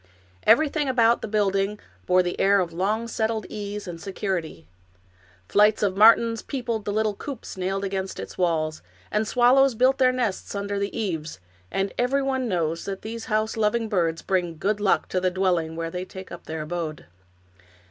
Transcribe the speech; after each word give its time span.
Everything 0.47 0.89
about 0.89 1.21
the 1.21 1.27
building 1.27 1.79
bore 2.07 2.23
the 2.23 2.39
air 2.39 2.59
of 2.59 2.73
long 2.73 3.07
settled 3.07 3.45
ease 3.49 3.87
and 3.87 4.01
security. 4.01 4.65
Flights 5.47 5.83
of 5.83 5.95
martins 5.95 6.41
peopled 6.41 6.85
the 6.85 6.91
little 6.91 7.13
coops 7.13 7.55
nailed 7.55 7.83
against 7.83 8.19
its 8.19 8.35
walls, 8.35 8.81
and 9.11 9.27
swallows 9.27 9.75
built 9.75 9.99
their 9.99 10.11
nests 10.11 10.55
under 10.55 10.79
the 10.79 10.99
eaves, 10.99 11.39
and 11.69 11.93
everyone 11.99 12.47
knows 12.49 12.85
that 12.85 13.03
these 13.03 13.25
house 13.25 13.55
loving 13.55 13.87
birds 13.87 14.23
bring 14.23 14.57
good 14.57 14.79
luck 14.79 15.07
to 15.09 15.21
the 15.21 15.29
dwelling 15.29 15.75
where 15.75 15.91
they 15.91 16.03
take 16.03 16.31
up 16.31 16.45
their 16.45 16.63
abode. 16.63 17.05